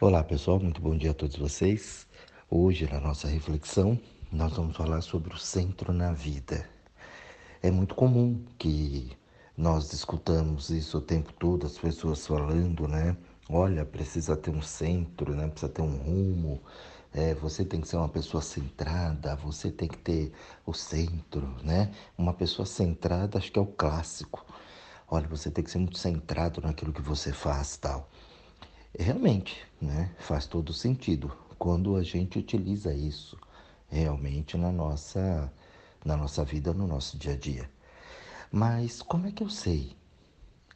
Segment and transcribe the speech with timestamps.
[0.00, 2.06] Olá pessoal, muito bom dia a todos vocês.
[2.48, 3.98] Hoje, na nossa reflexão,
[4.30, 6.64] nós vamos falar sobre o centro na vida.
[7.60, 9.10] É muito comum que
[9.56, 13.16] nós escutamos isso o tempo todo, as pessoas falando, né?
[13.50, 15.48] Olha, precisa ter um centro, né?
[15.48, 16.62] Precisa ter um rumo.
[17.12, 20.32] É, você tem que ser uma pessoa centrada, você tem que ter
[20.64, 21.90] o centro, né?
[22.16, 24.46] Uma pessoa centrada, acho que é o clássico.
[25.10, 28.08] Olha, você tem que ser muito centrado naquilo que você faz, tal.
[29.00, 30.12] Realmente, né?
[30.18, 33.38] Faz todo sentido quando a gente utiliza isso
[33.88, 35.52] realmente na nossa,
[36.04, 37.70] na nossa vida, no nosso dia a dia.
[38.50, 39.96] Mas como é que eu sei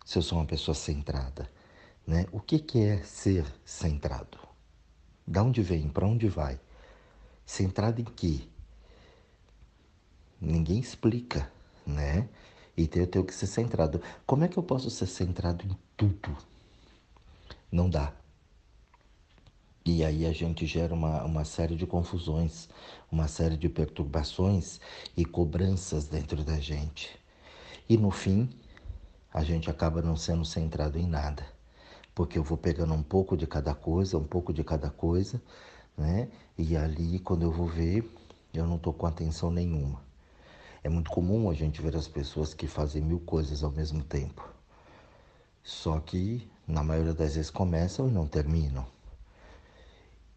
[0.04, 1.50] se eu sou uma pessoa centrada?
[2.06, 2.26] Né?
[2.30, 4.38] O que, que é ser centrado?
[5.26, 5.88] Da onde vem?
[5.88, 6.60] Para onde vai?
[7.44, 8.42] Centrado em quê?
[10.40, 11.50] Ninguém explica,
[11.84, 12.28] né?
[12.76, 14.00] E eu tenho que ser centrado.
[14.24, 16.36] Como é que eu posso ser centrado em tudo?
[17.72, 18.12] Não dá.
[19.82, 22.68] E aí a gente gera uma, uma série de confusões,
[23.10, 24.78] uma série de perturbações
[25.16, 27.18] e cobranças dentro da gente.
[27.88, 28.50] E no fim,
[29.32, 31.46] a gente acaba não sendo centrado em nada.
[32.14, 35.42] Porque eu vou pegando um pouco de cada coisa, um pouco de cada coisa,
[35.96, 36.28] né?
[36.58, 38.06] E ali, quando eu vou ver,
[38.52, 40.02] eu não estou com atenção nenhuma.
[40.84, 44.46] É muito comum a gente ver as pessoas que fazem mil coisas ao mesmo tempo.
[45.64, 48.86] Só que na maioria das vezes começam e não terminam.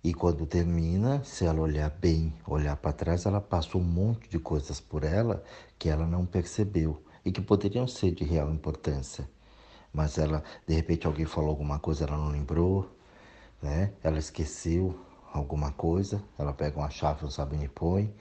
[0.04, 4.38] E quando termina, se ela olhar bem, olhar para trás, ela passa um monte de
[4.38, 5.44] coisas por ela
[5.80, 9.28] que ela não percebeu e que poderiam ser de real importância.
[9.92, 12.88] Mas ela, de repente, alguém falou alguma coisa, ela não lembrou,
[13.62, 13.94] né?
[14.04, 14.96] Ela esqueceu
[15.34, 18.14] alguma coisa, ela pega uma chave, não sabe onde põe,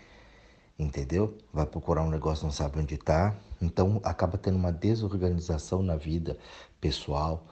[0.78, 1.36] entendeu?
[1.52, 3.36] Vai procurar um negócio, não sabe onde está.
[3.61, 6.39] Então, acaba tendo uma desorganização na vida
[6.80, 7.44] pessoal,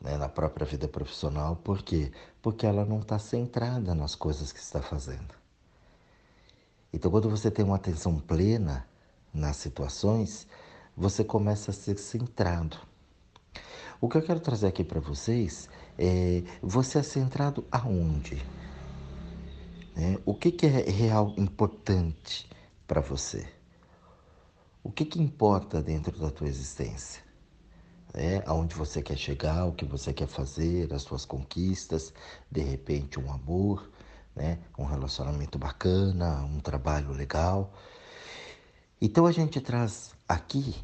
[0.00, 1.56] né, na própria vida profissional.
[1.56, 2.10] Por quê?
[2.40, 5.34] Porque ela não está centrada nas coisas que está fazendo.
[6.92, 8.86] Então, quando você tem uma atenção plena
[9.32, 10.46] nas situações,
[10.96, 12.78] você começa a ser centrado.
[14.00, 18.42] O que eu quero trazer aqui para vocês é você é centrado aonde?
[19.96, 22.48] É, o que, que é real importante
[22.86, 23.46] para você?
[24.82, 27.22] O que, que importa dentro da tua existência?
[28.14, 28.42] Né?
[28.46, 32.12] aonde você quer chegar, o que você quer fazer, as suas conquistas,
[32.50, 33.90] de repente um amor,
[34.34, 34.58] né?
[34.78, 37.72] um relacionamento bacana, um trabalho legal.
[39.00, 40.74] Então a gente traz aqui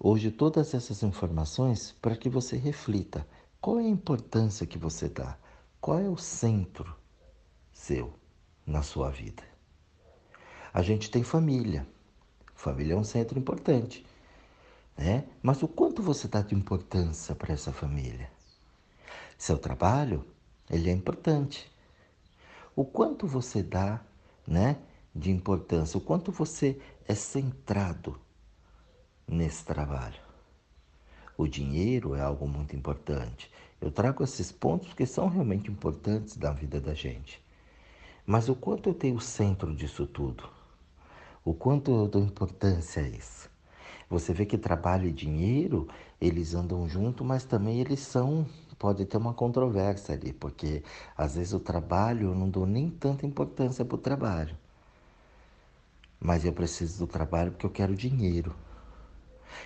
[0.00, 3.26] hoje todas essas informações para que você reflita
[3.60, 5.36] qual é a importância que você dá,
[5.80, 6.94] qual é o centro
[7.72, 8.12] seu
[8.66, 9.42] na sua vida.
[10.72, 11.86] A gente tem família.
[12.54, 14.04] Família é um centro importante
[14.96, 15.24] né?
[15.42, 18.30] Mas o quanto você dá de importância para essa família?
[19.36, 20.24] Seu trabalho,
[20.70, 21.70] ele é importante.
[22.74, 24.00] O quanto você dá,
[24.46, 24.78] né,
[25.14, 28.18] de importância, o quanto você é centrado
[29.26, 30.20] nesse trabalho.
[31.36, 33.50] O dinheiro é algo muito importante.
[33.80, 37.44] Eu trago esses pontos que são realmente importantes da vida da gente.
[38.24, 40.48] Mas o quanto eu tenho o centro disso tudo?
[41.44, 43.55] O quanto eu dou importância a isso?
[44.08, 45.88] Você vê que trabalho e dinheiro,
[46.20, 48.46] eles andam junto, mas também eles são
[48.78, 50.82] pode ter uma controvérsia ali, porque
[51.16, 54.56] às vezes o trabalho eu não dou nem tanta importância para o trabalho.
[56.20, 58.54] Mas eu preciso do trabalho porque eu quero dinheiro.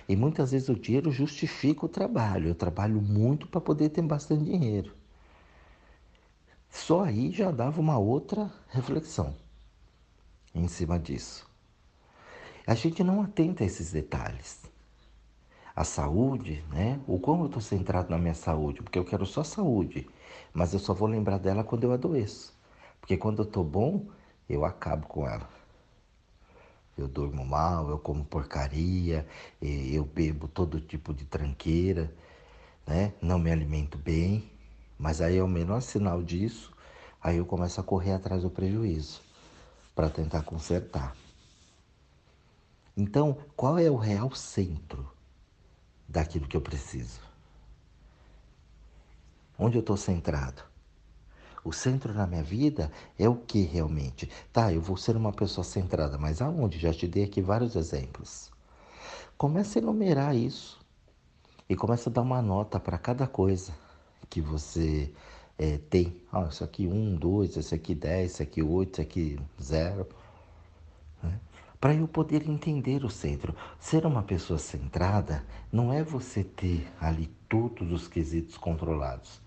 [0.07, 2.47] E muitas vezes o dinheiro justifica o trabalho.
[2.47, 4.95] Eu trabalho muito para poder ter bastante dinheiro.
[6.69, 9.35] Só aí já dava uma outra reflexão
[10.55, 11.50] em cima disso.
[12.65, 14.61] A gente não atenta a esses detalhes.
[15.75, 16.99] A saúde, né?
[17.07, 20.07] O como eu estou centrado na minha saúde, porque eu quero só saúde,
[20.53, 22.53] mas eu só vou lembrar dela quando eu adoeço.
[22.99, 24.05] Porque quando eu estou bom,
[24.47, 25.49] eu acabo com ela.
[26.97, 29.25] Eu durmo mal, eu como porcaria,
[29.61, 32.13] eu bebo todo tipo de tranqueira,
[32.85, 33.13] né?
[33.21, 34.51] Não me alimento bem,
[34.99, 36.71] mas aí é o menor sinal disso,
[37.19, 39.21] aí eu começo a correr atrás do prejuízo
[39.95, 41.15] para tentar consertar.
[42.95, 45.09] Então, qual é o real centro
[46.07, 47.21] daquilo que eu preciso?
[49.57, 50.63] Onde eu estou centrado?
[51.63, 54.29] O centro na minha vida é o que realmente?
[54.51, 56.79] Tá, eu vou ser uma pessoa centrada, mas aonde?
[56.79, 58.51] Já te dei aqui vários exemplos.
[59.37, 60.79] Comece a enumerar isso
[61.69, 63.73] e comece a dar uma nota para cada coisa
[64.29, 65.13] que você
[65.57, 66.19] é, tem.
[66.31, 70.07] Ah, isso aqui um, dois, esse aqui dez, esse aqui oito, esse aqui zero.
[71.21, 71.39] Né?
[71.81, 73.55] Para eu poder entender o centro.
[73.79, 79.41] Ser uma pessoa centrada não é você ter ali todos os quesitos controlados,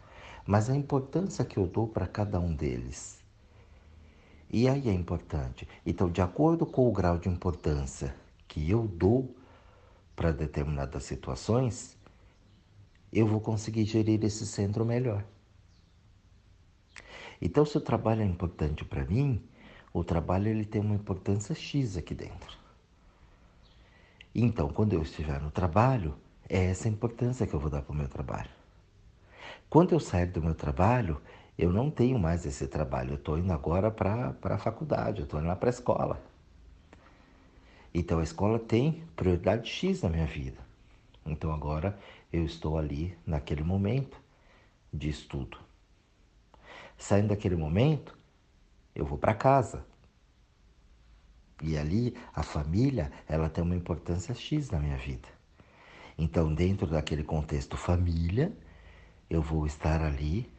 [0.45, 3.23] mas a importância que eu dou para cada um deles.
[4.51, 5.67] E aí é importante.
[5.87, 8.15] Então, de acordo com o grau de importância
[8.49, 9.35] que eu dou
[10.17, 11.97] para determinadas situações,
[13.13, 15.25] eu vou conseguir gerir esse centro melhor.
[17.41, 19.41] Então, se o trabalho é importante para mim,
[19.95, 22.59] o trabalho ele tem uma importância X aqui dentro.
[24.35, 26.17] Então, quando eu estiver no trabalho,
[26.49, 28.51] é essa importância que eu vou dar para o meu trabalho.
[29.71, 31.23] Quando eu sair do meu trabalho,
[31.57, 33.13] eu não tenho mais esse trabalho.
[33.13, 36.21] Eu estou indo agora para a faculdade, eu estou indo lá para a escola.
[37.95, 40.59] Então a escola tem prioridade X na minha vida.
[41.25, 41.97] Então agora
[42.33, 44.21] eu estou ali naquele momento
[44.93, 45.57] de estudo.
[46.99, 48.19] Saindo daquele momento,
[48.95, 49.85] eu vou para casa.
[51.63, 55.29] E ali a família, ela tem uma importância X na minha vida.
[56.17, 58.53] Então, dentro daquele contexto família,
[59.29, 60.53] eu vou estar ali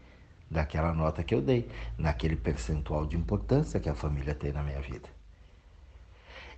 [0.50, 4.82] daquela nota que eu dei, naquele percentual de importância que a família tem na minha
[4.82, 5.10] vida.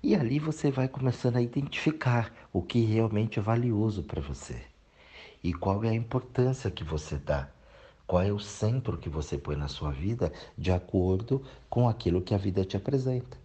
[0.04, 4.62] E ali você vai começando a identificar o que realmente é valioso para você
[5.44, 7.50] e qual é a importância que você dá,
[8.08, 12.34] qual é o centro que você põe na sua vida de acordo com aquilo que
[12.34, 13.38] a vida te apresenta.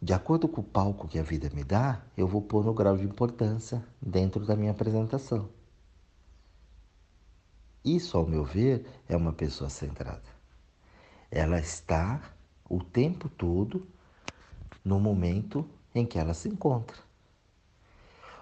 [0.00, 2.96] De acordo com o palco que a vida me dá, eu vou pôr no grau
[2.96, 5.48] de importância dentro da minha apresentação.
[7.84, 10.22] Isso, ao meu ver, é uma pessoa centrada.
[11.30, 12.32] Ela está
[12.68, 13.86] o tempo todo
[14.84, 17.09] no momento em que ela se encontra.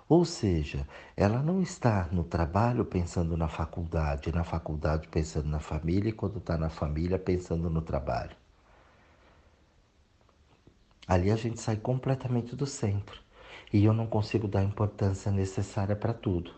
[0.08, 6.08] Ou seja, ela não está no trabalho pensando na faculdade, na faculdade pensando na família,
[6.08, 8.34] e quando está na família pensando no trabalho.
[11.06, 13.20] Ali a gente sai completamente do centro
[13.72, 16.52] e eu não consigo dar a importância necessária para tudo.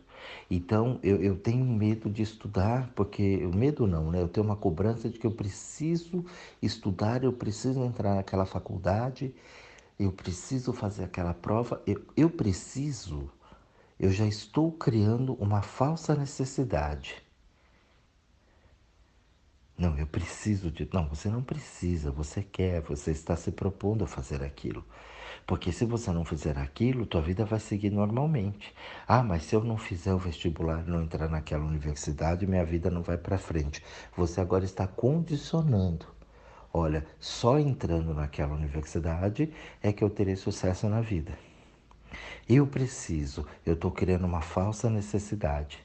[0.51, 4.21] Então eu, eu tenho medo de estudar, porque medo não, né?
[4.21, 6.25] Eu tenho uma cobrança de que eu preciso
[6.61, 9.35] estudar, eu preciso entrar naquela faculdade,
[9.99, 13.31] eu preciso fazer aquela prova, eu, eu preciso,
[14.01, 17.23] eu já estou criando uma falsa necessidade.
[19.77, 20.89] Não, eu preciso de.
[20.91, 24.83] Não, você não precisa, você quer, você está se propondo a fazer aquilo.
[25.47, 28.75] Porque se você não fizer aquilo, tua vida vai seguir normalmente.
[29.07, 33.03] Ah, mas se eu não fizer o vestibular, não entrar naquela universidade, minha vida não
[33.03, 33.83] vai para frente.
[34.17, 36.07] Você agora está condicionando.
[36.73, 41.50] Olha, só entrando naquela universidade é que eu terei sucesso na vida.
[42.49, 45.85] Eu preciso, eu estou criando uma falsa necessidade.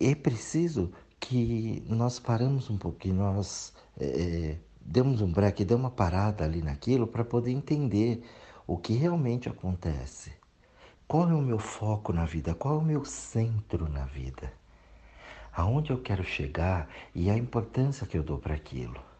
[0.00, 6.44] É preciso que nós paramos um pouquinho, nós é, demos um break, demos uma parada
[6.44, 8.24] ali naquilo para poder entender
[8.66, 10.32] o que realmente acontece.
[11.06, 12.54] Qual é o meu foco na vida?
[12.54, 14.52] Qual é o meu centro na vida?
[15.52, 19.11] Aonde eu quero chegar e a importância que eu dou para aquilo.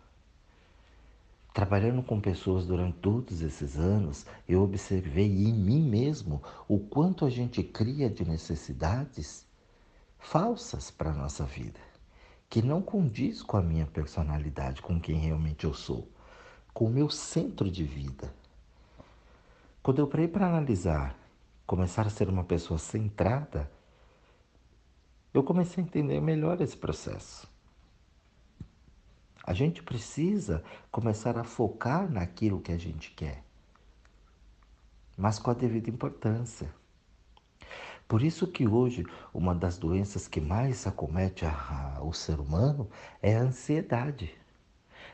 [1.52, 7.30] Trabalhando com pessoas durante todos esses anos, eu observei em mim mesmo o quanto a
[7.30, 9.46] gente cria de necessidades
[10.18, 11.92] falsas para a nossa vida
[12.52, 16.06] que não condiz com a minha personalidade, com quem realmente eu sou,
[16.74, 18.30] com o meu centro de vida.
[19.82, 21.16] Quando eu parei para analisar,
[21.66, 23.70] começar a ser uma pessoa centrada,
[25.32, 27.48] eu comecei a entender melhor esse processo.
[29.44, 33.42] A gente precisa começar a focar naquilo que a gente quer,
[35.16, 36.72] mas com a devida importância.
[38.06, 42.88] Por isso que hoje uma das doenças que mais acomete a, a, o ser humano
[43.20, 44.32] é a ansiedade.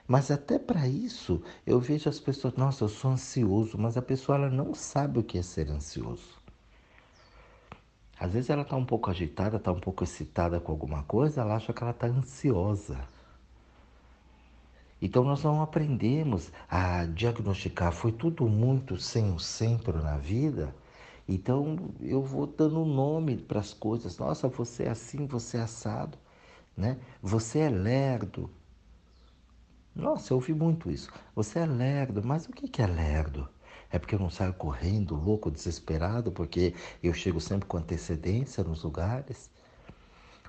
[0.07, 4.37] Mas até para isso eu vejo as pessoas, nossa, eu sou ansioso, mas a pessoa
[4.37, 6.39] ela não sabe o que é ser ansioso.
[8.19, 11.55] Às vezes ela está um pouco agitada, está um pouco excitada com alguma coisa, ela
[11.55, 12.99] acha que ela está ansiosa.
[15.01, 20.75] Então nós não aprendemos a diagnosticar, foi tudo muito sem o centro na vida
[21.29, 24.17] então eu vou dando nome para as coisas.
[24.19, 26.17] Nossa, você é assim, você é assado,
[26.77, 26.99] né?
[27.23, 28.51] Você é lerdo.
[29.95, 31.11] Nossa, eu ouvi muito isso.
[31.35, 33.47] Você é lerdo, mas o que é lerdo?
[33.91, 38.83] É porque eu não saio correndo, louco, desesperado, porque eu chego sempre com antecedência nos
[38.83, 39.51] lugares.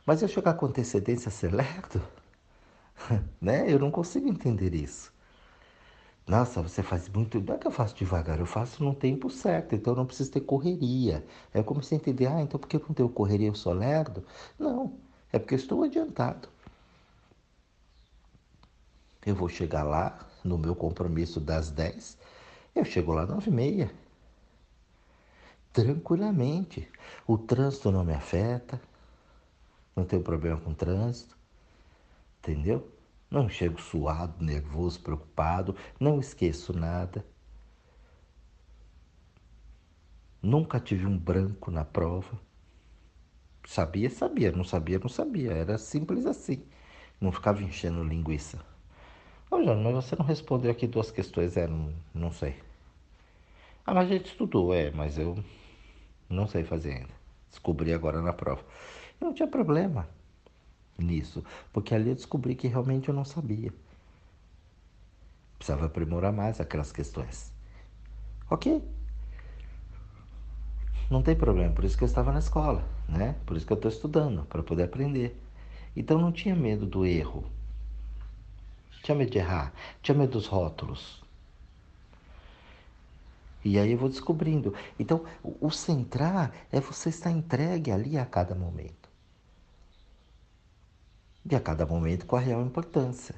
[0.05, 2.01] Mas eu chegar com antecedência ser lerdo?
[3.41, 3.71] né?
[3.71, 5.11] Eu não consigo entender isso.
[6.27, 7.39] Nossa, você faz muito.
[7.41, 10.31] Não é que eu faço devagar, eu faço no tempo certo, então eu não preciso
[10.31, 11.25] ter correria.
[11.53, 13.73] Aí eu comecei a entender, ah, então por que eu não tenho correria, eu sou
[13.73, 14.23] lerdo?
[14.57, 14.93] Não,
[15.33, 16.47] é porque eu estou adiantado.
[19.25, 22.17] Eu vou chegar lá no meu compromisso das 10,
[22.75, 23.91] eu chego lá às 9 e meia.
[25.73, 26.87] Tranquilamente.
[27.27, 28.79] O trânsito não me afeta,
[29.95, 31.37] não tenho problema com trânsito,
[32.39, 32.91] entendeu?
[33.29, 37.23] Não chego suado, nervoso, preocupado, não esqueço nada.
[40.41, 42.39] Nunca tive um branco na prova.
[43.65, 45.51] Sabia, sabia, não sabia, não sabia.
[45.51, 46.63] Era simples assim.
[47.21, 48.59] Não ficava enchendo linguiça.
[49.51, 51.55] Ô, João, mas você não respondeu aqui duas questões.
[51.57, 52.55] É, não, não sei.
[53.85, 55.37] Ah, mas a gente estudou, é, mas eu
[56.29, 57.13] não sei fazer ainda.
[57.49, 58.63] Descobri agora na prova.
[59.19, 60.07] Não tinha problema
[61.01, 63.73] nisso, porque ali eu descobri que realmente eu não sabia.
[65.57, 67.51] Precisava aprimorar mais aquelas questões.
[68.49, 68.83] Ok.
[71.09, 73.35] Não tem problema, por isso que eu estava na escola, né?
[73.45, 75.35] Por isso que eu estou estudando, para poder aprender.
[75.95, 77.43] Então não tinha medo do erro.
[79.01, 81.23] Tinha medo de errar, tinha medo dos rótulos.
[83.63, 84.73] E aí eu vou descobrindo.
[84.97, 88.98] Então, o centrar é você estar entregue ali a cada momento.
[91.45, 93.35] E a cada momento com a real importância.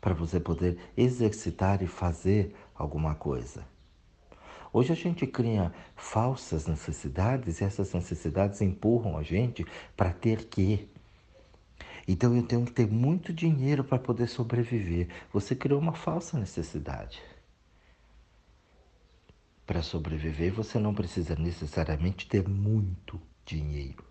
[0.00, 3.64] Para você poder exercitar e fazer alguma coisa.
[4.72, 10.88] Hoje a gente cria falsas necessidades e essas necessidades empurram a gente para ter que.
[12.08, 15.08] Então eu tenho que ter muito dinheiro para poder sobreviver.
[15.30, 17.22] Você criou uma falsa necessidade.
[19.66, 24.01] Para sobreviver, você não precisa necessariamente ter muito dinheiro.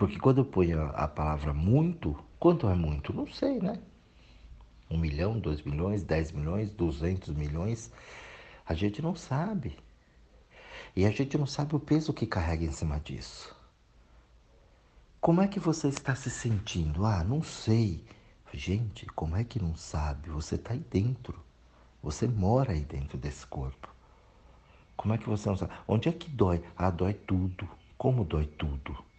[0.00, 3.12] Porque quando eu ponho a palavra muito, quanto é muito?
[3.12, 3.78] Não sei, né?
[4.90, 7.92] Um milhão, dois milhões, dez milhões, duzentos milhões,
[8.64, 9.76] a gente não sabe.
[10.96, 13.54] E a gente não sabe o peso que carrega em cima disso.
[15.20, 17.04] Como é que você está se sentindo?
[17.04, 18.02] Ah, não sei.
[18.54, 20.30] Gente, como é que não sabe?
[20.30, 21.38] Você está aí dentro.
[22.02, 23.86] Você mora aí dentro desse corpo.
[24.96, 25.74] Como é que você não sabe?
[25.86, 26.64] Onde é que dói?
[26.74, 27.68] Ah, dói tudo.
[27.98, 29.09] Como dói tudo?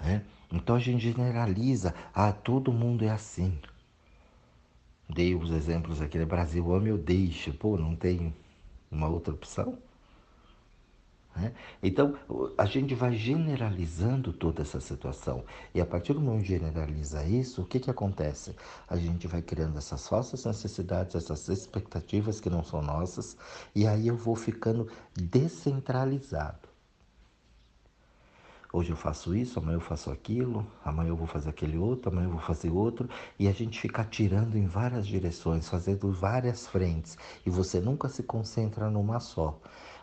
[0.00, 0.20] É?
[0.52, 1.94] Então a gente generaliza.
[2.14, 3.58] Ah, todo mundo é assim.
[5.08, 6.72] Dei os exemplos aqui no Brasil.
[6.74, 7.52] Ame ou deixa.
[7.52, 8.34] Pô, não tem
[8.90, 9.78] uma outra opção?
[11.36, 11.52] Né?
[11.82, 12.16] Então,
[12.56, 15.44] a gente vai generalizando toda essa situação.
[15.74, 18.56] E a partir do momento que generaliza isso, o que, que acontece?
[18.88, 23.36] A gente vai criando essas falsas necessidades, essas expectativas que não são nossas,
[23.74, 26.75] e aí eu vou ficando descentralizado.
[28.72, 32.26] Hoje eu faço isso, amanhã eu faço aquilo, amanhã eu vou fazer aquele outro, amanhã
[32.26, 33.08] eu vou fazer outro,
[33.38, 38.22] e a gente fica atirando em várias direções, fazendo várias frentes, e você nunca se
[38.22, 39.58] concentra numa só.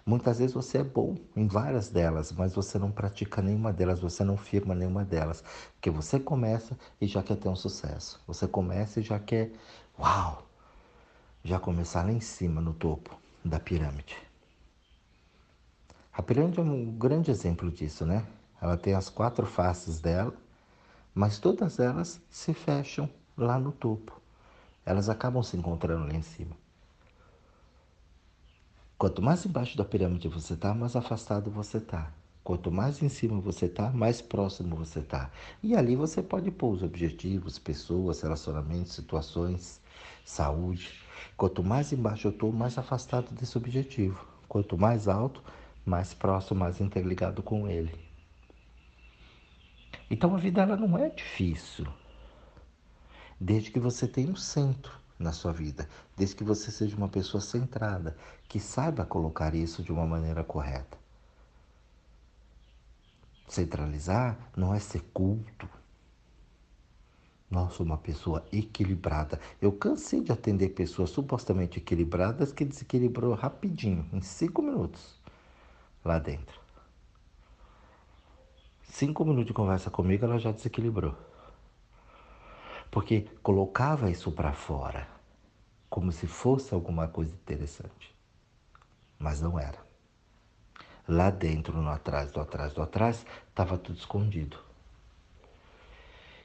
[0.06, 4.24] Muitas vezes você é bom em várias delas, mas você não pratica nenhuma delas, você
[4.24, 5.42] não firma nenhuma delas.
[5.76, 8.22] Porque você começa e já quer ter um sucesso.
[8.28, 9.54] Você começa e já quer,
[9.98, 10.46] uau,
[11.42, 14.18] já começar lá em cima, no topo da pirâmide.
[16.12, 18.26] A pirâmide é um grande exemplo disso, né?
[18.64, 20.34] Ela tem as quatro faces dela,
[21.14, 24.22] mas todas elas se fecham lá no topo.
[24.86, 26.56] Elas acabam se encontrando lá em cima.
[28.98, 32.10] Quanto mais embaixo da pirâmide você está, mais afastado você está.
[32.42, 35.30] Quanto mais em cima você está, mais próximo você está.
[35.62, 39.82] E ali você pode pôr os objetivos, pessoas, relacionamentos, situações,
[40.24, 40.90] saúde.
[41.36, 44.26] Quanto mais embaixo eu estou, mais afastado desse objetivo.
[44.48, 45.44] Quanto mais alto,
[45.86, 48.13] mais próximo, mais interligado com ele.
[50.14, 51.88] Então a vida ela não é difícil,
[53.42, 57.42] desde que você tenha um centro na sua vida, desde que você seja uma pessoa
[57.42, 58.16] centrada,
[58.48, 61.00] que saiba colocar isso de uma maneira correta.
[63.48, 65.68] Centralizar não é ser culto.
[67.50, 69.40] Nossa, uma pessoa equilibrada.
[69.60, 75.20] Eu cansei de atender pessoas supostamente equilibradas que desequilibrou rapidinho, em cinco minutos,
[76.06, 76.63] lá dentro.
[78.94, 81.16] Cinco minutos de conversa comigo, ela já desequilibrou.
[82.92, 85.08] Porque colocava isso para fora
[85.90, 88.16] como se fosse alguma coisa interessante.
[89.18, 89.80] Mas não era.
[91.08, 94.60] Lá dentro, no atrás, do atrás, do atrás, estava tudo escondido.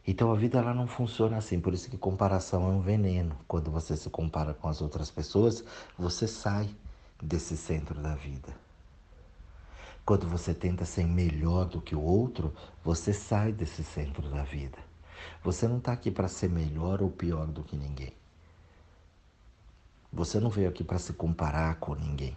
[0.07, 3.37] Então a vida ela não funciona assim, por isso que comparação é um veneno.
[3.47, 5.63] Quando você se compara com as outras pessoas,
[5.99, 6.75] você sai
[7.23, 8.68] desse centro da vida.
[10.09, 14.79] Quando você tenta ser melhor do que o outro, você sai desse centro da vida.
[15.45, 18.15] Você não está aqui para ser melhor ou pior do que ninguém.
[20.11, 22.35] Você não veio aqui para se comparar com ninguém.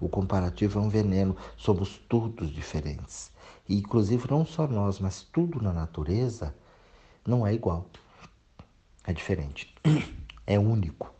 [0.00, 3.30] O comparativo é um veneno, somos todos diferentes.
[3.68, 6.54] E, inclusive, não só nós, mas tudo na natureza
[7.26, 7.84] não é igual.
[9.04, 9.74] É diferente.
[10.46, 11.14] É único.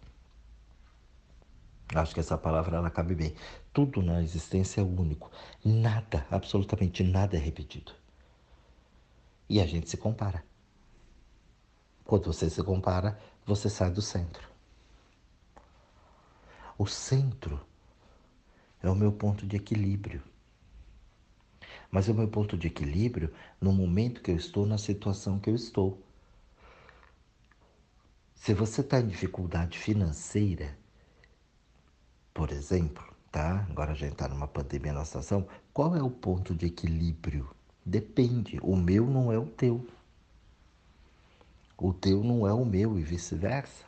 [1.94, 3.35] Acho que essa palavra ela cabe bem.
[3.78, 5.30] Tudo na existência é único.
[5.64, 7.92] Nada, absolutamente nada é repetido.
[9.49, 10.44] E a gente se compara.
[12.02, 13.16] Quando você se compara,
[13.47, 14.49] você sai do centro.
[16.76, 17.64] O centro
[18.82, 20.25] é o meu ponto de equilíbrio.
[21.88, 25.50] Mas é o meu ponto de equilíbrio no momento que eu estou, na situação que
[25.50, 26.02] eu estou.
[28.35, 30.76] Se você está em dificuldade financeira,
[32.35, 33.66] por exemplo, tá?
[33.70, 37.49] Agora a gente está numa pandemia na situação, qual é o ponto de equilíbrio?
[37.85, 38.58] Depende.
[38.62, 39.87] O meu não é o teu.
[41.76, 43.85] O teu não é o meu e vice-versa.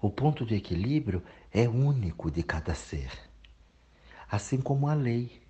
[0.00, 3.10] O ponto de equilíbrio é único de cada ser.
[4.30, 5.42] Assim como a lei.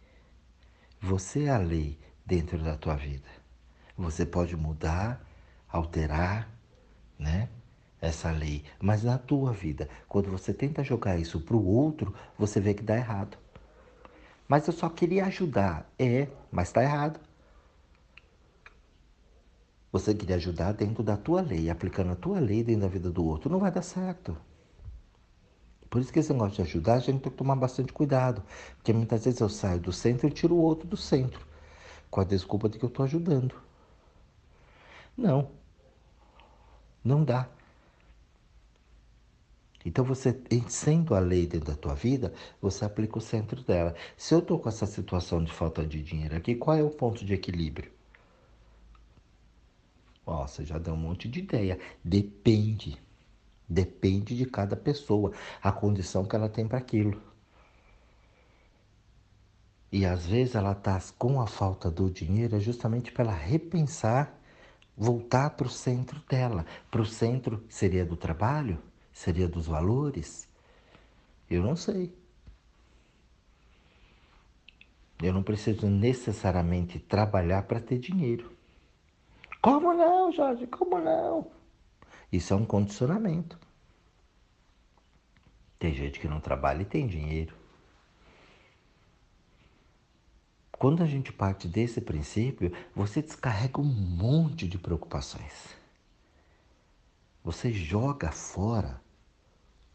[1.00, 3.28] Você é a lei dentro da tua vida.
[3.96, 5.24] Você pode mudar,
[5.68, 6.48] alterar,
[7.18, 7.48] né?
[8.04, 12.60] Essa lei, mas na tua vida, quando você tenta jogar isso para o outro, você
[12.60, 13.38] vê que dá errado.
[14.46, 15.90] Mas eu só queria ajudar.
[15.98, 17.18] É, mas está errado.
[19.90, 23.24] Você queria ajudar dentro da tua lei, aplicando a tua lei dentro da vida do
[23.24, 23.50] outro.
[23.50, 24.36] Não vai dar certo.
[25.88, 28.42] Por isso que esse negócio de ajudar, a gente tem que tomar bastante cuidado.
[28.76, 31.40] Porque muitas vezes eu saio do centro e tiro o outro do centro.
[32.10, 33.54] Com a desculpa de que eu estou ajudando.
[35.16, 35.50] Não.
[37.02, 37.48] Não dá.
[39.84, 43.94] Então você, sendo a lei dentro da tua vida, você aplica o centro dela.
[44.16, 47.24] Se eu estou com essa situação de falta de dinheiro aqui, qual é o ponto
[47.24, 47.92] de equilíbrio?
[50.26, 51.78] Ó, você já deu um monte de ideia.
[52.02, 52.98] Depende.
[53.68, 57.20] Depende de cada pessoa, a condição que ela tem para aquilo.
[59.92, 64.38] E às vezes ela está com a falta do dinheiro é justamente para ela repensar,
[64.96, 66.66] voltar para o centro dela.
[66.90, 68.78] Para o centro seria do trabalho?
[69.14, 70.48] Seria dos valores?
[71.48, 72.12] Eu não sei.
[75.22, 78.52] Eu não preciso necessariamente trabalhar para ter dinheiro.
[79.62, 80.66] Como não, Jorge?
[80.66, 81.50] Como não?
[82.30, 83.58] Isso é um condicionamento.
[85.78, 87.54] Tem gente que não trabalha e tem dinheiro.
[90.72, 95.76] Quando a gente parte desse princípio, você descarrega um monte de preocupações.
[97.44, 99.03] Você joga fora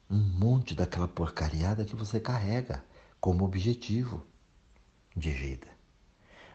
[0.09, 2.83] um monte daquela porcariada que você carrega
[3.19, 4.25] como objetivo
[5.15, 5.67] de vida.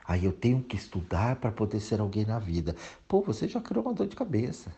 [0.04, 2.74] Aí eu tenho que estudar para poder ser alguém na vida.
[3.06, 4.74] Pô, você já criou uma dor de cabeça.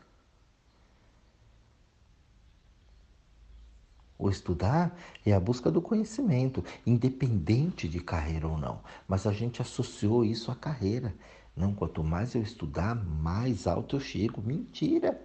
[4.18, 8.80] O estudar é a busca do conhecimento, independente de carreira ou não.
[9.06, 11.14] Mas a gente associou isso à carreira.
[11.56, 14.40] Não, quanto mais eu estudar, mais alto eu chego.
[14.40, 15.20] Mentira!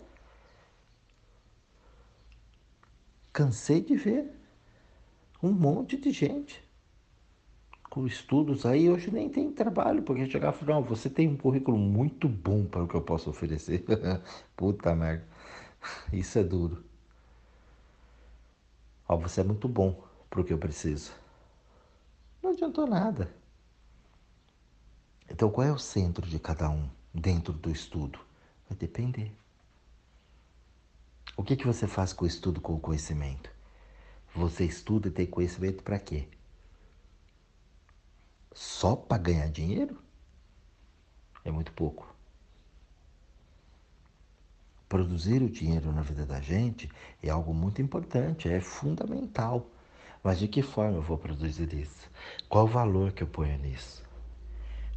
[3.41, 4.31] Cansei de ver
[5.41, 6.63] um monte de gente
[7.89, 11.35] com estudos aí, hoje nem tem trabalho, porque chegar e falar, não, você tem um
[11.35, 13.83] currículo muito bom para o que eu posso oferecer.
[14.55, 15.25] Puta merda.
[16.13, 16.83] Isso é duro.
[19.09, 21.11] Ó, você é muito bom para o que eu preciso.
[22.43, 23.33] Não adiantou nada.
[25.27, 28.19] Então, qual é o centro de cada um dentro do estudo?
[28.69, 29.40] Vai depender.
[31.41, 33.49] O que, que você faz com o estudo, com o conhecimento?
[34.35, 36.27] Você estuda e tem conhecimento para quê?
[38.53, 39.99] Só para ganhar dinheiro?
[41.43, 42.15] É muito pouco.
[44.87, 46.87] Produzir o dinheiro na vida da gente
[47.23, 49.67] é algo muito importante, é fundamental.
[50.23, 52.07] Mas de que forma eu vou produzir isso?
[52.47, 54.03] Qual o valor que eu ponho nisso?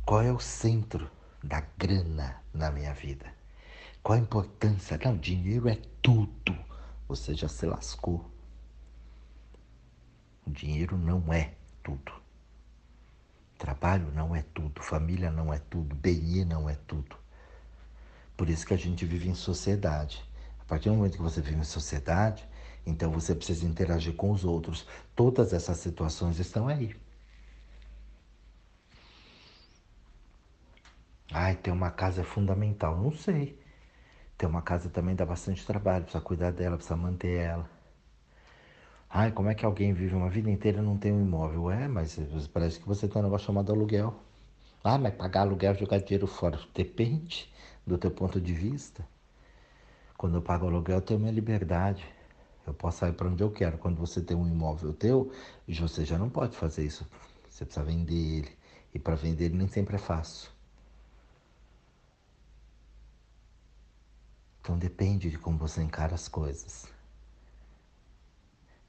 [0.04, 1.10] Qual é o centro
[1.42, 3.32] da grana na minha vida?
[4.04, 5.00] Qual a importância?
[5.02, 6.54] Não, dinheiro é tudo.
[7.08, 8.30] Você já se lascou.
[10.46, 12.12] O dinheiro não é tudo.
[13.56, 17.16] Trabalho não é tudo, família não é tudo, bem não é tudo.
[18.36, 20.22] Por isso que a gente vive em sociedade.
[20.60, 22.46] A partir do momento que você vive em sociedade,
[22.84, 24.86] então você precisa interagir com os outros.
[25.16, 26.94] Todas essas situações estão aí.
[31.32, 33.00] Ai, ter uma casa é fundamental.
[33.00, 33.63] Não sei.
[34.36, 37.70] Ter uma casa também dá bastante trabalho, precisa cuidar dela, precisa manter ela.
[39.08, 41.70] Ai, como é que alguém vive uma vida inteira e não tem um imóvel?
[41.70, 42.18] É, mas
[42.52, 44.14] parece que você tem um negócio chamado aluguel.
[44.82, 46.58] Ah, mas pagar aluguel jogar dinheiro fora.
[46.74, 47.48] Depende
[47.86, 49.06] do teu ponto de vista.
[50.16, 52.04] Quando eu pago aluguel, eu tenho minha liberdade.
[52.66, 53.78] Eu posso sair para onde eu quero.
[53.78, 55.30] Quando você tem um imóvel teu,
[55.68, 57.06] você já não pode fazer isso.
[57.48, 58.58] Você precisa vender ele.
[58.92, 60.50] E para vender ele nem sempre é fácil.
[64.64, 66.86] Então depende de como você encara as coisas.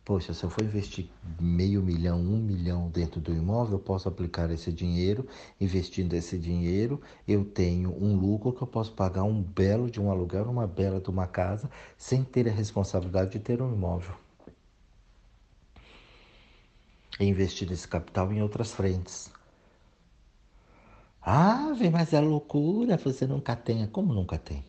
[0.06, 4.50] Poxa, se eu for investir meio milhão, um milhão dentro do imóvel, eu posso aplicar
[4.52, 5.28] esse dinheiro.
[5.60, 10.10] Investindo esse dinheiro, eu tenho um lucro que eu posso pagar um belo de um
[10.10, 14.16] aluguel, uma bela de uma casa, sem ter a responsabilidade de ter um imóvel.
[17.20, 19.30] E investir esse capital em outras frentes.
[21.22, 23.86] Ah, mas é loucura, você nunca tem.
[23.88, 24.64] Como nunca tem?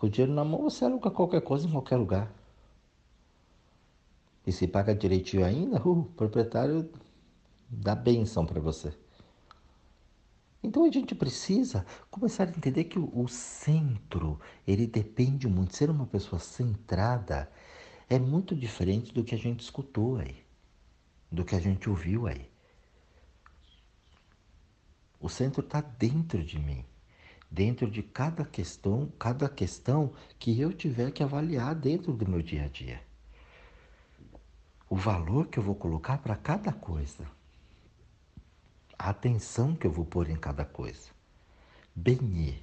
[0.00, 2.32] Com o dinheiro na mão, você aluga qualquer coisa em qualquer lugar.
[4.46, 6.90] E se paga direitinho ainda, uh, o proprietário
[7.68, 8.94] dá benção para você.
[10.62, 15.76] Então a gente precisa começar a entender que o, centro, ele depende muito.
[15.76, 17.52] Ser uma pessoa centrada
[18.08, 20.42] é muito diferente do que a gente escutou aí,
[21.30, 22.50] do que a gente ouviu aí.
[25.20, 26.86] O centro está dentro de mim,
[27.50, 32.64] dentro de cada questão, cada questão que eu tiver que avaliar dentro do meu dia
[32.64, 33.00] a dia
[34.90, 37.24] o valor que eu vou colocar para cada coisa,
[38.98, 41.10] a atenção que eu vou pôr em cada coisa.
[41.94, 42.54] Benê.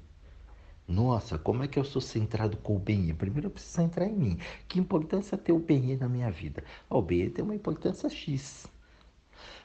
[0.85, 3.13] Nossa, como é que eu sou centrado com o Benê?
[3.13, 4.39] Primeiro eu preciso centrar em mim.
[4.67, 6.65] Que importância tem o Benê na minha vida?
[6.89, 8.67] o Benê tem uma importância X.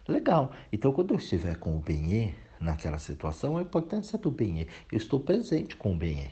[0.06, 0.52] Legal.
[0.72, 2.32] Então, quando eu estiver com o Benê
[2.62, 4.66] naquela situação, a importância do Benê.
[4.90, 6.30] Eu estou presente com o Benê.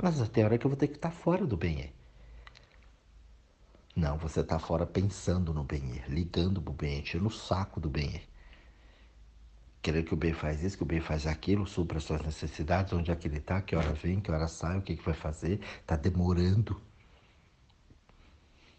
[0.00, 1.90] Mas até a hora que eu vou ter que estar fora do Benê.
[3.96, 7.90] Não, você está fora pensando no bem, ligando para o bem, enchendo o saco do
[7.90, 8.22] bem.
[9.82, 13.10] Querendo que o bem faz isso, que o bem faz aquilo, supra suas necessidades, onde
[13.10, 15.60] é que ele está, que hora vem, que hora sai, o que, que vai fazer,
[15.80, 16.80] está demorando.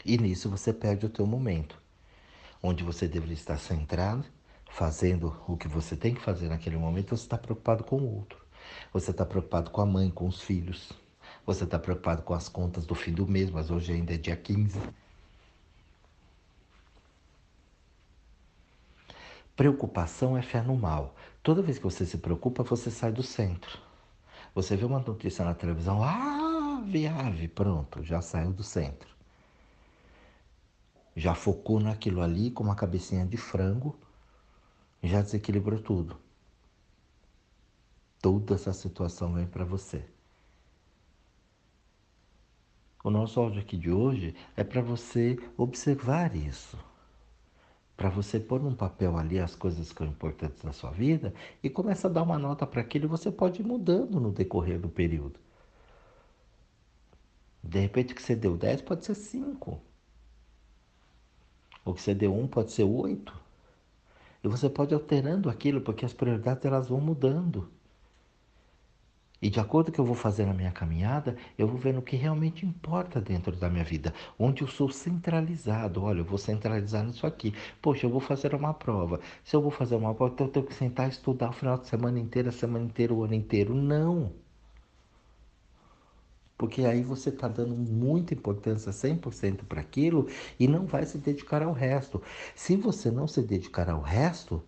[0.05, 1.81] E nisso você perde o teu momento,
[2.63, 4.25] onde você deveria estar centrado,
[4.69, 8.39] fazendo o que você tem que fazer naquele momento, você está preocupado com o outro.
[8.93, 10.91] Você está preocupado com a mãe, com os filhos.
[11.45, 14.35] Você está preocupado com as contas do fim do mês, mas hoje ainda é dia
[14.35, 14.79] 15.
[19.55, 21.15] Preocupação é fé no mal.
[21.43, 23.79] Toda vez que você se preocupa, você sai do centro.
[24.55, 29.09] Você vê uma notícia na televisão, ah, viave, pronto, já saiu do centro.
[31.15, 33.99] Já focou naquilo ali com uma cabecinha de frango,
[35.01, 36.17] já desequilibrou tudo.
[38.21, 40.03] Toda essa situação vem para você.
[43.03, 46.77] O nosso áudio aqui de hoje é para você observar isso
[47.99, 51.69] para você pôr num papel ali as coisas que são importantes na sua vida e
[51.69, 54.87] começa a dar uma nota para aquilo e você pode ir mudando no decorrer do
[54.87, 55.37] período.
[57.61, 59.81] De repente que você deu 10 pode ser 5.
[61.83, 63.33] O que você deu 1 pode ser 8.
[64.43, 67.69] E você pode alterando aquilo porque as prioridades elas vão mudando.
[69.41, 71.99] E de acordo com o que eu vou fazer na minha caminhada, eu vou vendo
[71.99, 76.03] o que realmente importa dentro da minha vida, onde eu sou centralizado.
[76.03, 77.53] Olha, eu vou centralizar nisso aqui.
[77.81, 79.19] Poxa, eu vou fazer uma prova.
[79.43, 81.77] Se eu vou fazer uma prova, então eu tenho que sentar e estudar o final
[81.77, 83.73] de semana inteiro, a semana inteira, o ano inteiro.
[83.73, 84.33] Não.
[86.59, 90.27] Porque aí você está dando muita importância 100% para aquilo
[90.59, 92.21] e não vai se dedicar ao resto.
[92.53, 94.61] Se você não se dedicar ao resto,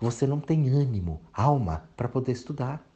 [0.00, 2.86] você não tem ânimo, alma para poder estudar.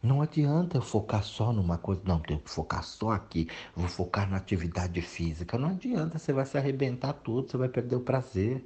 [0.00, 4.30] Não adianta eu focar só numa coisa, não, tenho que focar só aqui, vou focar
[4.30, 5.58] na atividade física.
[5.58, 8.64] Não adianta, você vai se arrebentar tudo, você vai perder o prazer.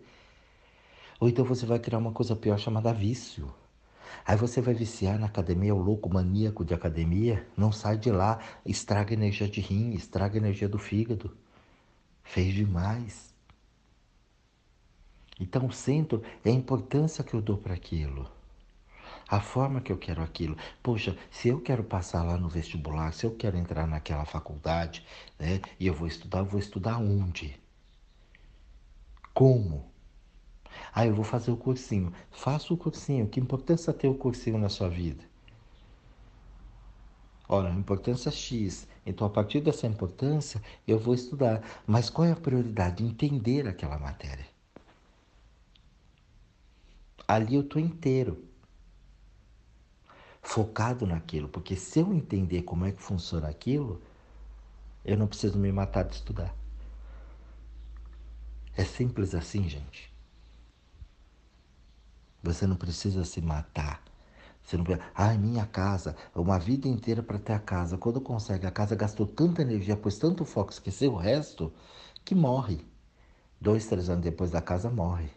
[1.19, 3.51] Ou então você vai criar uma coisa pior chamada vício.
[4.25, 8.39] Aí você vai viciar na academia, o louco maníaco de academia, não sai de lá,
[8.65, 11.37] estraga energia de rim, estraga energia do fígado.
[12.23, 13.35] Fez demais.
[15.39, 18.31] Então o centro é a importância que eu dou para aquilo
[19.31, 20.57] a forma que eu quero aquilo.
[20.83, 25.07] Poxa, se eu quero passar lá no vestibular, se eu quero entrar naquela faculdade,
[25.39, 27.57] né, e eu vou estudar, eu vou estudar onde?
[29.33, 29.90] Como?
[30.93, 32.13] Ah, eu vou fazer o cursinho.
[32.31, 33.29] Faça o cursinho.
[33.29, 35.25] Que importância tem o cursinho na sua vida?
[37.49, 38.87] Olha, importância X.
[39.05, 41.63] Então, a partir dessa importância, eu vou estudar.
[41.87, 43.05] Mas qual é a prioridade?
[43.05, 44.47] Entender aquela matéria.
[47.27, 48.45] Ali eu estou inteiro
[50.43, 54.01] focado naquilo, porque se eu entender como é que funciona aquilo,
[55.05, 56.55] eu não preciso me matar de estudar.
[58.77, 60.10] É simples assim, gente.
[62.43, 64.03] Você não precisa se matar.
[64.63, 67.99] Você não precisa, ai, ah, minha casa, uma vida inteira para ter a casa.
[67.99, 71.73] Quando consegue a casa, gastou tanta energia, pôs tanto foco, esqueceu o resto,
[72.25, 72.87] que morre.
[73.61, 75.31] Dois, três anos depois da casa, morre.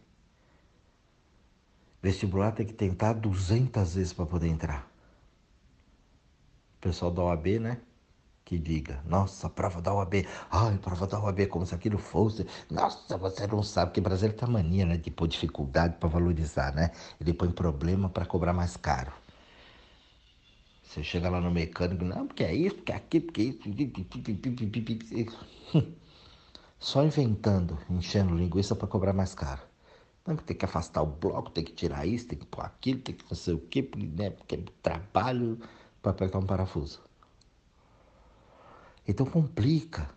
[2.01, 4.93] Vestibular tem que tentar 200 vezes para poder entrar
[6.83, 7.79] pessoal da OAB, né?
[8.45, 13.17] Que diga, nossa, prova da OAB, ai, prova da OAB, como se aquilo fosse, nossa,
[13.17, 16.73] você não sabe, que o Brasil tem a mania, né, de pôr dificuldade para valorizar,
[16.73, 16.91] né?
[17.19, 19.11] Ele põe problema para cobrar mais caro.
[20.83, 23.63] Você chega lá no mecânico, não, porque é isso, porque é aquilo, porque é isso.
[26.79, 29.61] Só inventando, enchendo linguiça para cobrar mais caro.
[30.25, 33.15] Não, tem que afastar o bloco, tem que tirar isso, tem que pôr aquilo, tem
[33.15, 34.29] que sei o quê, né?
[34.29, 35.59] porque é trabalho
[36.01, 37.01] para apertar um parafuso.
[39.07, 40.09] Então complica.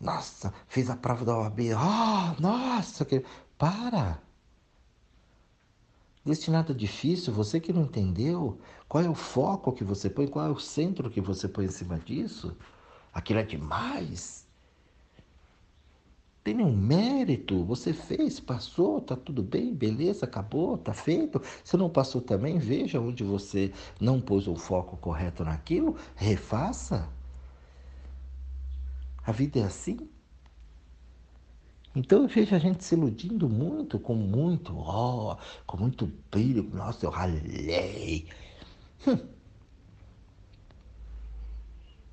[0.00, 1.60] Nossa, fez a prova da OAB.
[1.76, 3.24] Ah, oh, nossa, que...
[3.58, 4.20] para.
[6.24, 10.50] Destinado difícil, você que não entendeu, qual é o foco que você põe, qual é
[10.50, 12.56] o centro que você põe em cima disso?
[13.12, 14.46] Aquilo é demais.
[16.42, 21.40] Tem nenhum mérito, você fez, passou, tá tudo bem, beleza, acabou, tá feito.
[21.62, 27.08] Se não passou também, veja onde você não pôs o foco correto naquilo, refaça.
[29.26, 30.08] A vida é assim.
[31.94, 36.64] Então eu vejo a gente se iludindo muito, com muito, ó, oh, com muito brilho.
[36.74, 38.28] Nossa, eu ralei.
[39.06, 39.18] Hum.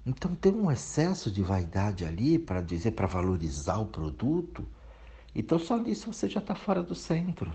[0.06, 4.66] Então tem um excesso de vaidade ali para dizer, para valorizar o produto.
[5.34, 7.52] Então só nisso você já está fora do centro.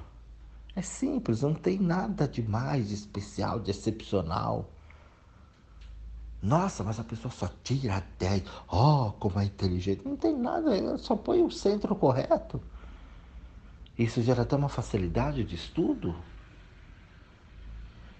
[0.75, 4.71] É simples, não tem nada de mais, de especial, de excepcional.
[6.43, 8.45] Nossa, mas a pessoa só tira 10.
[8.71, 10.03] Oh, como é inteligente.
[10.05, 12.61] Não tem nada, só põe o centro correto.
[13.99, 16.15] Isso gera até uma facilidade de estudo.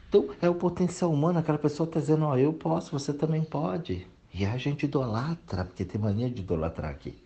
[0.09, 3.45] Então, é o potencial humano, aquela pessoa está dizendo, ó, oh, eu posso, você também
[3.45, 4.07] pode.
[4.33, 7.17] E a gente idolatra, porque tem mania de idolatrar aqui,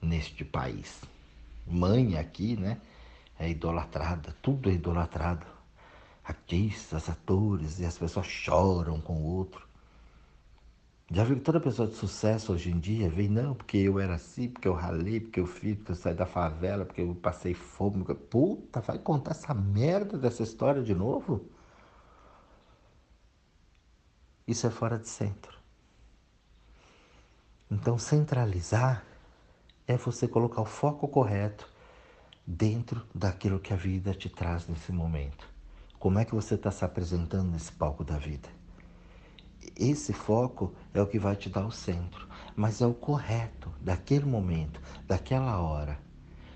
[0.00, 1.00] neste país.
[1.66, 2.80] Mãe aqui, né,
[3.38, 5.46] é idolatrada, tudo é idolatrado.
[6.24, 9.65] Artistas, atores, e as pessoas choram com o outro.
[11.10, 14.14] Já viu que toda pessoa de sucesso hoje em dia vem, não, porque eu era
[14.16, 17.54] assim, porque eu ralei, porque eu fiz, porque eu saí da favela, porque eu passei
[17.54, 18.04] fome.
[18.04, 21.48] Puta, vai contar essa merda dessa história de novo?
[24.46, 25.56] Isso é fora de centro.
[27.70, 29.04] Então, centralizar
[29.86, 31.68] é você colocar o foco correto
[32.44, 35.48] dentro daquilo que a vida te traz nesse momento.
[35.98, 38.48] Como é que você está se apresentando nesse palco da vida?
[39.78, 44.24] Esse foco é o que vai te dar o centro, mas é o correto daquele
[44.24, 45.98] momento, daquela hora.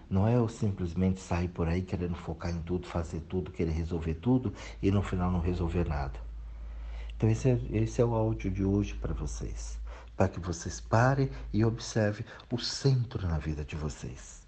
[0.08, 4.14] Não é eu simplesmente sair por aí querendo focar em tudo, fazer tudo, querer resolver
[4.14, 6.18] tudo e no final não resolver nada.
[7.14, 9.78] Então esse é, esse é o áudio de hoje para vocês,
[10.16, 14.46] para que vocês parem e observem o centro na vida de vocês.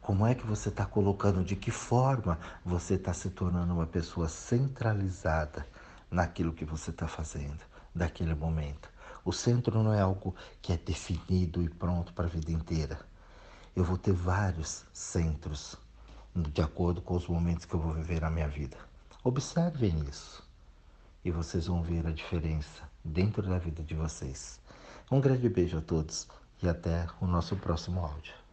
[0.00, 4.28] Como é que você está colocando, de que forma você está se tornando uma pessoa
[4.28, 5.66] centralizada
[6.08, 7.58] naquilo que você está fazendo
[7.96, 8.88] daquele momento.
[9.24, 13.00] O centro não é algo que é definido e pronto para a vida inteira.
[13.74, 15.76] Eu vou ter vários centros
[16.34, 18.76] de acordo com os momentos que eu vou viver na minha vida.
[19.24, 20.46] Observem isso
[21.24, 24.60] e vocês vão ver a diferença dentro da vida de vocês.
[25.10, 26.28] Um grande beijo a todos
[26.62, 28.45] e até o nosso próximo áudio.